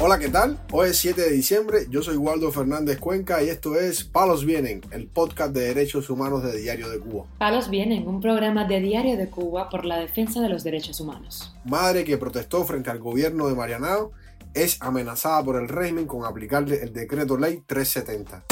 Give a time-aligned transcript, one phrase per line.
[0.00, 0.56] Hola, ¿qué tal?
[0.70, 4.80] Hoy es 7 de diciembre, yo soy Waldo Fernández Cuenca y esto es Palos Vienen,
[4.92, 7.24] el podcast de derechos humanos de Diario de Cuba.
[7.36, 11.52] Palos Vienen, un programa de Diario de Cuba por la defensa de los derechos humanos.
[11.64, 14.12] Madre que protestó frente al gobierno de Marianao
[14.54, 18.44] es amenazada por el régimen con aplicarle el decreto ley 370.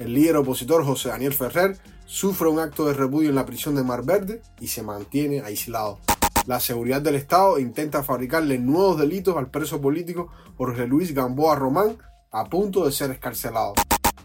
[0.00, 1.76] El líder opositor José Daniel Ferrer
[2.06, 6.00] sufre un acto de repudio en la prisión de Mar Verde y se mantiene aislado.
[6.48, 11.98] La seguridad del Estado intenta fabricarle nuevos delitos al preso político Jorge Luis Gamboa Román
[12.30, 13.74] a punto de ser escarcelado.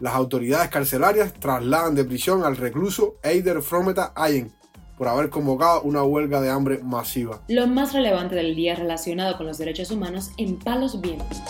[0.00, 4.50] Las autoridades carcelarias trasladan de prisión al recluso Eider Frometa Ayen
[4.96, 7.42] por haber convocado una huelga de hambre masiva.
[7.48, 11.42] Lo más relevante del día relacionado con los derechos humanos en Palos Vientos.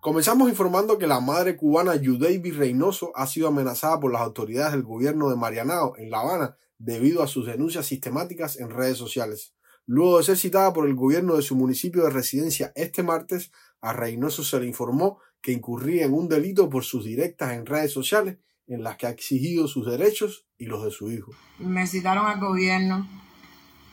[0.00, 4.82] Comenzamos informando que la madre cubana Yudeiby Reynoso ha sido amenazada por las autoridades del
[4.82, 9.54] gobierno de Marianao en La Habana debido a sus denuncias sistemáticas en redes sociales.
[9.86, 13.92] Luego de ser citada por el gobierno de su municipio de residencia este martes, a
[13.92, 18.38] Reynoso se le informó que incurría en un delito por sus directas en redes sociales
[18.66, 21.32] en las que ha exigido sus derechos y los de su hijo.
[21.58, 23.08] Me citaron al gobierno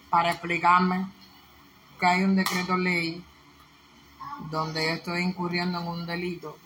[0.10, 1.12] para explicarme
[2.00, 3.24] que hay un decreto ley
[4.50, 6.58] donde yo estoy incurriendo en un delito,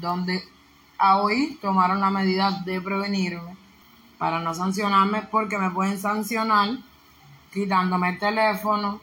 [0.00, 0.42] donde
[0.98, 3.59] a hoy tomaron la medida de prevenirme
[4.20, 6.76] para no sancionarme porque me pueden sancionar
[7.50, 9.00] quitándome el teléfono,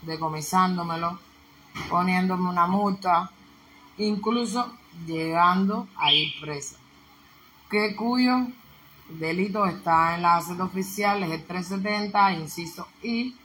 [0.00, 1.18] decomisándomelo,
[1.90, 3.30] poniéndome una multa,
[3.98, 4.72] incluso
[5.06, 6.76] llegando a ir presa.
[7.70, 8.46] Que cuyo
[9.10, 13.36] delito está en la aceta oficial, es el 370, inciso I,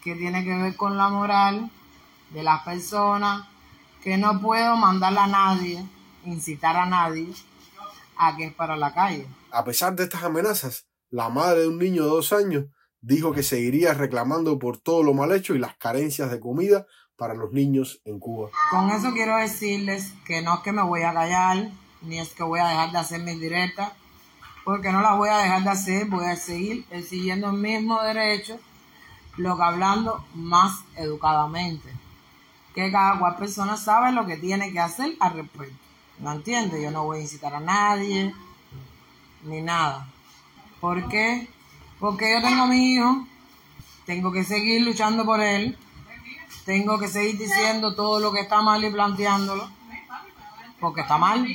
[0.00, 1.68] que tiene que ver con la moral
[2.30, 3.48] de las personas,
[4.00, 5.84] que no puedo mandarle a nadie,
[6.24, 7.34] incitar a nadie
[8.20, 9.26] a que es para la calle.
[9.50, 12.66] A pesar de estas amenazas, la madre de un niño de dos años
[13.00, 16.86] dijo que seguiría reclamando por todo lo mal hecho y las carencias de comida
[17.16, 18.50] para los niños en Cuba.
[18.70, 21.70] Con eso quiero decirles que no es que me voy a callar,
[22.02, 23.92] ni es que voy a dejar de hacer mis directas,
[24.64, 28.58] porque no las voy a dejar de hacer, voy a seguir siguiendo el mismo derecho,
[29.38, 31.88] lo que hablando más educadamente,
[32.74, 35.89] que cada cual persona sabe lo que tiene que hacer al respecto.
[36.20, 36.82] ¿No entiende?
[36.82, 38.34] Yo no voy a incitar a nadie,
[39.44, 40.06] ni nada.
[40.80, 41.48] ¿Por qué?
[41.98, 43.26] Porque yo tengo a mi hijo,
[44.06, 45.76] tengo que seguir luchando por él,
[46.64, 49.70] tengo que seguir diciendo todo lo que está mal y planteándolo,
[50.80, 51.46] porque está mal.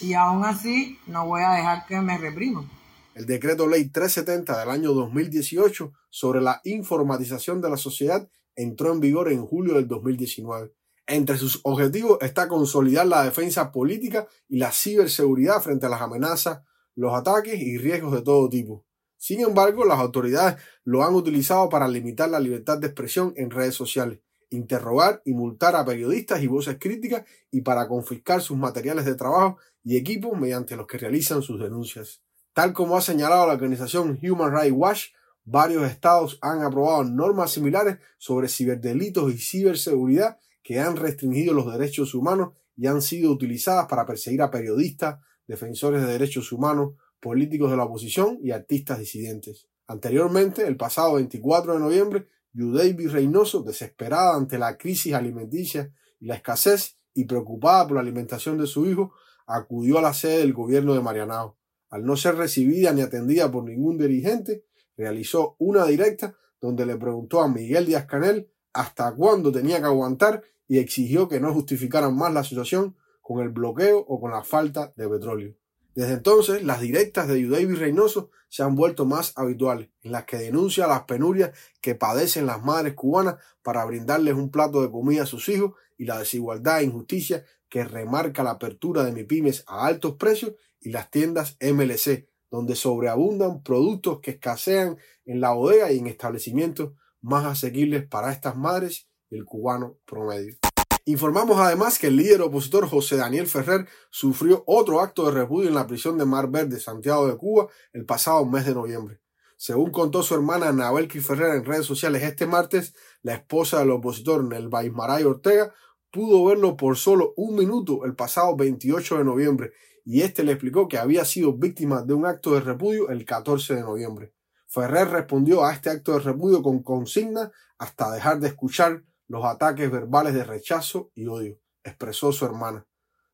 [0.00, 2.68] Y aún así no voy a dejar que me repriman.
[3.14, 9.00] El decreto ley 370 del año 2018 sobre la informatización de la sociedad entró en
[9.00, 10.75] vigor en julio del 2019.
[11.06, 16.62] Entre sus objetivos está consolidar la defensa política y la ciberseguridad frente a las amenazas,
[16.96, 18.84] los ataques y riesgos de todo tipo.
[19.16, 23.74] Sin embargo, las autoridades lo han utilizado para limitar la libertad de expresión en redes
[23.74, 24.18] sociales,
[24.50, 29.58] interrogar y multar a periodistas y voces críticas y para confiscar sus materiales de trabajo
[29.84, 32.20] y equipos mediante los que realizan sus denuncias.
[32.52, 35.04] Tal como ha señalado la organización Human Rights Watch,
[35.44, 42.12] varios estados han aprobado normas similares sobre ciberdelitos y ciberseguridad que han restringido los derechos
[42.12, 47.76] humanos y han sido utilizadas para perseguir a periodistas, defensores de derechos humanos, políticos de
[47.76, 49.68] la oposición y artistas disidentes.
[49.86, 56.34] Anteriormente, el pasado 24 de noviembre, Yudeiby Reynoso, desesperada ante la crisis alimenticia y la
[56.34, 59.12] escasez y preocupada por la alimentación de su hijo,
[59.46, 61.56] acudió a la sede del gobierno de Marianao.
[61.90, 64.64] Al no ser recibida ni atendida por ningún dirigente,
[64.96, 70.42] realizó una directa donde le preguntó a Miguel Díaz Canel hasta cuándo tenía que aguantar
[70.68, 74.92] y exigió que no justificaran más la situación con el bloqueo o con la falta
[74.96, 75.54] de petróleo.
[75.94, 80.36] Desde entonces, las directas de Yudavi Reynoso se han vuelto más habituales, en las que
[80.36, 85.26] denuncia las penurias que padecen las madres cubanas para brindarles un plato de comida a
[85.26, 90.16] sus hijos y la desigualdad e injusticia que remarca la apertura de MIPIMES a altos
[90.16, 96.06] precios y las tiendas MLC, donde sobreabundan productos que escasean en la bodega y en
[96.06, 96.92] establecimientos
[97.22, 100.56] más asequibles para estas madres el cubano promedio.
[101.04, 105.74] Informamos además que el líder opositor José Daniel Ferrer sufrió otro acto de repudio en
[105.74, 109.20] la prisión de Mar Verde, Santiago de Cuba, el pasado mes de noviembre.
[109.56, 114.44] Según contó su hermana Anabelki Ferrer en redes sociales este martes, la esposa del opositor
[114.44, 115.72] Nelva Ismaray Ortega
[116.10, 119.72] pudo verlo por solo un minuto el pasado 28 de noviembre
[120.04, 123.74] y este le explicó que había sido víctima de un acto de repudio el 14
[123.76, 124.32] de noviembre.
[124.66, 129.90] Ferrer respondió a este acto de repudio con consigna hasta dejar de escuchar los ataques
[129.90, 132.86] verbales de rechazo y odio, expresó su hermana.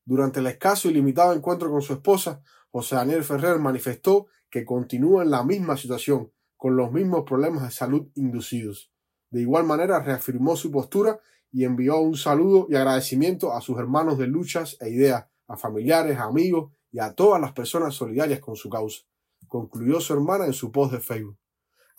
[0.04, 5.22] Durante el escaso y limitado encuentro con su esposa, José Daniel Ferrer manifestó que continúa
[5.22, 8.92] en la misma situación, con los mismos problemas de salud inducidos.
[9.30, 14.18] De igual manera reafirmó su postura y envió un saludo y agradecimiento a sus hermanos
[14.18, 18.68] de luchas e ideas, a familiares, amigos y a todas las personas solidarias con su
[18.68, 19.02] causa,
[19.48, 21.36] concluyó su hermana en su post de Facebook.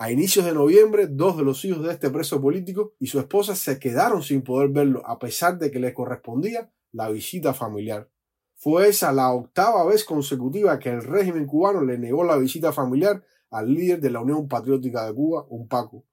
[0.03, 3.55] A inicios de noviembre, dos de los hijos de este preso político y su esposa
[3.55, 8.09] se quedaron sin poder verlo a pesar de que le correspondía la visita familiar.
[8.57, 13.23] Fue esa la octava vez consecutiva que el régimen cubano le negó la visita familiar
[13.49, 16.03] al líder de la Unión Patriótica de Cuba, un Paco.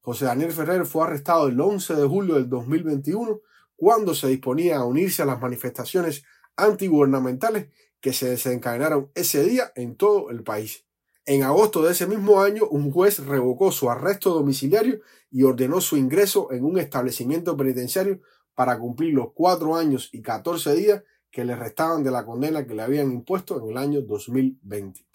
[0.00, 3.40] José Daniel Ferrer fue arrestado el 11 de julio del 2021
[3.74, 6.22] cuando se disponía a unirse a las manifestaciones
[6.54, 7.66] antigubernamentales
[8.00, 10.83] que se desencadenaron ese día en todo el país.
[11.26, 15.00] En agosto de ese mismo año, un juez revocó su arresto domiciliario
[15.30, 18.20] y ordenó su ingreso en un establecimiento penitenciario
[18.54, 22.74] para cumplir los cuatro años y catorce días que le restaban de la condena que
[22.74, 25.06] le habían impuesto en el año 2020.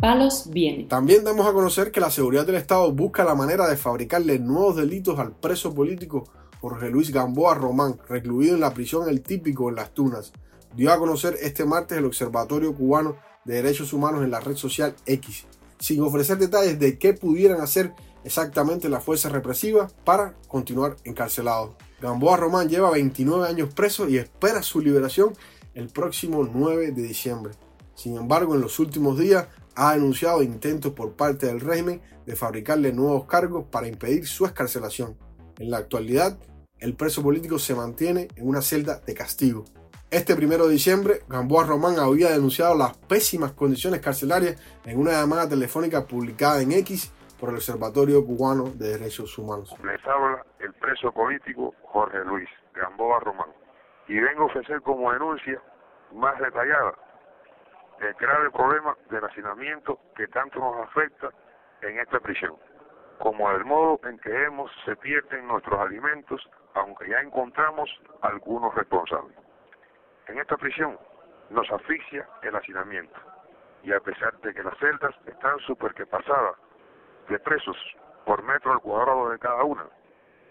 [0.00, 0.86] Palos viene.
[0.86, 4.74] También damos a conocer que la seguridad del Estado busca la manera de fabricarle nuevos
[4.74, 6.24] delitos al preso político
[6.60, 10.32] Jorge Luis Gamboa Román, recluido en la prisión El Típico en Las Tunas.
[10.76, 14.94] Dio a conocer este martes el Observatorio Cubano de Derechos Humanos en la red social
[15.06, 15.46] X,
[15.78, 17.94] sin ofrecer detalles de qué pudieran hacer
[18.24, 21.70] exactamente las fuerzas represivas para continuar encarcelados.
[22.02, 25.32] Gamboa Román lleva 29 años preso y espera su liberación
[25.72, 27.54] el próximo 9 de diciembre.
[27.94, 32.92] Sin embargo, en los últimos días ha denunciado intentos por parte del régimen de fabricarle
[32.92, 35.16] nuevos cargos para impedir su escarcelación.
[35.58, 36.38] En la actualidad,
[36.80, 39.64] el preso político se mantiene en una celda de castigo.
[40.08, 44.54] Este primero de diciembre, Gamboa Román había denunciado las pésimas condiciones carcelarias
[44.86, 49.74] en una llamada telefónica publicada en X por el Observatorio Cubano de Derechos Humanos.
[49.82, 53.50] Les habla el preso político Jorge Luis Gamboa Román
[54.06, 55.60] y vengo a ofrecer como denuncia
[56.14, 56.94] más detallada
[58.00, 61.30] el grave problema del hacinamiento que tanto nos afecta
[61.82, 62.54] en esta prisión,
[63.18, 67.90] como el modo en que hemos se pierden nuestros alimentos, aunque ya encontramos
[68.22, 69.45] algunos responsables.
[70.28, 70.98] En esta prisión
[71.50, 73.20] nos asfixia el hacinamiento,
[73.82, 76.56] y a pesar de que las celdas están súper que pasadas
[77.28, 77.76] de presos
[78.24, 79.86] por metro al cuadrado de cada una,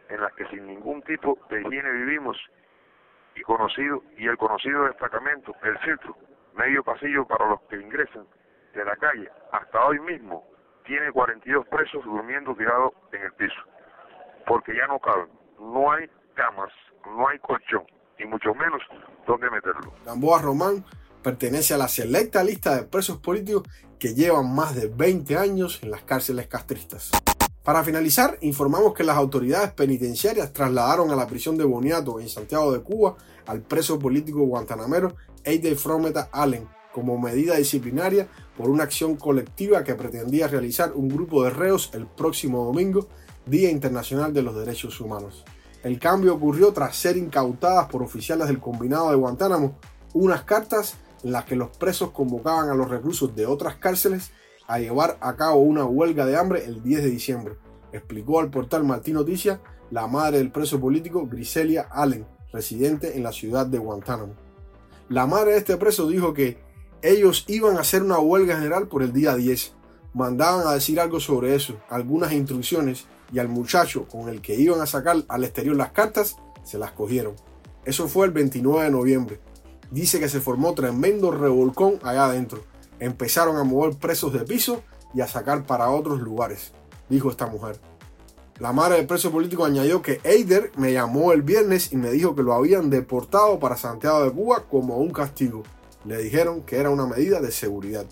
[0.09, 2.37] en las que sin ningún tipo de higiene vivimos,
[3.35, 6.15] y conocido y el conocido destacamento, el centro,
[6.53, 8.25] medio pasillo para los que ingresan
[8.73, 10.47] de la calle, hasta hoy mismo
[10.85, 13.61] tiene 42 presos durmiendo tirados en el piso,
[14.47, 15.29] porque ya no caben,
[15.59, 16.71] no hay camas,
[17.05, 17.85] no hay colchón,
[18.19, 18.81] y mucho menos
[19.27, 19.93] dónde meterlo.
[20.05, 20.85] Gamboa Román
[21.21, 23.63] pertenece a la selecta lista de presos políticos
[23.99, 27.11] que llevan más de 20 años en las cárceles castristas.
[27.63, 32.71] Para finalizar, informamos que las autoridades penitenciarias trasladaron a la prisión de Boniato en Santiago
[32.71, 33.15] de Cuba
[33.47, 39.95] al preso político guantanamero Eider Frometa Allen como medida disciplinaria por una acción colectiva que
[39.95, 43.09] pretendía realizar un grupo de reos el próximo domingo,
[43.45, 45.43] Día Internacional de los Derechos Humanos.
[45.85, 49.77] El cambio ocurrió tras ser incautadas por oficiales del combinado de Guantánamo
[50.15, 54.31] unas cartas en las que los presos convocaban a los reclusos de otras cárceles
[54.65, 57.53] a llevar a cabo una huelga de hambre el 10 de diciembre,
[57.93, 59.59] explicó al portal Martín Noticias
[59.91, 64.33] la madre del preso político Griselia Allen, residente en la ciudad de Guantánamo.
[65.07, 66.57] La madre de este preso dijo que
[67.03, 69.75] ellos iban a hacer una huelga general por el día 10.
[70.15, 74.81] Mandaban a decir algo sobre eso, algunas instrucciones, y al muchacho con el que iban
[74.81, 77.35] a sacar al exterior las cartas, se las cogieron.
[77.85, 79.39] Eso fue el 29 de noviembre
[79.91, 82.63] dice que se formó tremendo revolcón allá adentro.
[82.99, 86.73] Empezaron a mover presos de piso y a sacar para otros lugares,
[87.09, 87.79] dijo esta mujer.
[88.59, 92.35] La madre del preso político añadió que Eider me llamó el viernes y me dijo
[92.35, 95.63] que lo habían deportado para Santiago de Cuba como un castigo.
[96.05, 98.05] Le dijeron que era una medida de seguridad.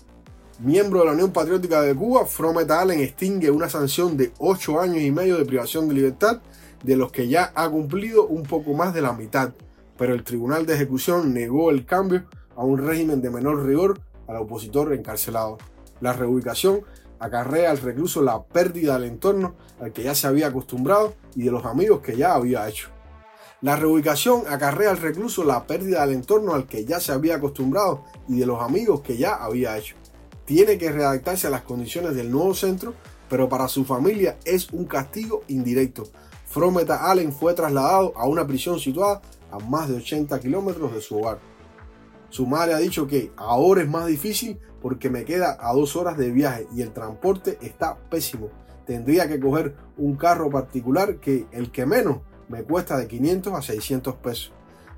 [0.60, 5.02] Miembro de la Unión Patriótica de Cuba, Fromet Allen extingue una sanción de 8 años
[5.02, 6.42] y medio de privación de libertad,
[6.84, 9.52] de los que ya ha cumplido un poco más de la mitad,
[9.98, 14.36] pero el Tribunal de Ejecución negó el cambio a un régimen de menor rigor al
[14.36, 15.58] opositor encarcelado.
[16.00, 16.82] La reubicación
[17.18, 21.50] acarrea al recluso la pérdida del entorno al que ya se había acostumbrado y de
[21.50, 22.90] los amigos que ya había hecho.
[23.60, 28.04] La reubicación acarrea al recluso la pérdida del entorno al que ya se había acostumbrado
[28.28, 29.96] y de los amigos que ya había hecho.
[30.44, 32.94] Tiene que redactarse a las condiciones del nuevo centro,
[33.30, 36.04] pero para su familia es un castigo indirecto.
[36.46, 41.18] Frometa Allen fue trasladado a una prisión situada a más de 80 kilómetros de su
[41.18, 41.38] hogar.
[42.28, 46.18] Su madre ha dicho que ahora es más difícil porque me queda a dos horas
[46.18, 48.50] de viaje y el transporte está pésimo.
[48.86, 53.62] Tendría que coger un carro particular que el que menos me cuesta de 500 a
[53.62, 54.52] 600 pesos.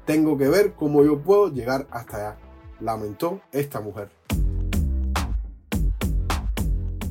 [0.04, 2.38] Tengo que ver cómo yo puedo llegar hasta allá,
[2.80, 4.10] lamentó esta mujer.